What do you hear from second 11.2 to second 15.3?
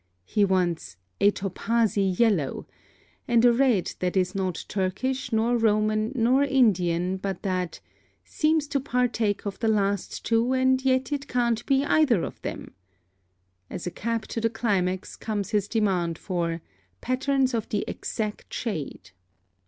can't be either of them." As a cap to the climax